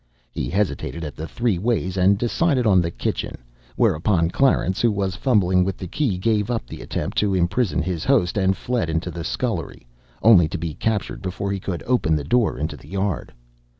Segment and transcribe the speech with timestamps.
[0.31, 3.37] He hesitated at the three ways, and decided on the kitchen.
[3.75, 8.03] Whereupon Clarence, who was fumbling with the key, gave up the attempt to imprison his
[8.03, 9.85] host, and fled into the scullery,
[10.23, 13.31] only to be captured before he could open the door into the yard.